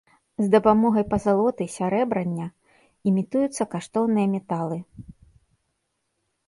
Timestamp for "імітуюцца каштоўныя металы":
3.11-4.77